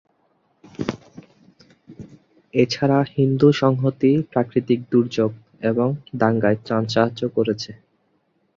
এছাড়া 2.53 2.99
হিন্দু 3.15 3.47
সংহতি 3.61 4.11
প্রাকৃতিক 4.31 4.79
দুর্যোগ 4.91 5.31
এবং 5.61 5.87
দাঙ্গায় 6.15 6.57
ত্রাণ 6.65 6.83
সাহায্য 6.93 7.21
করেছে। 7.35 7.71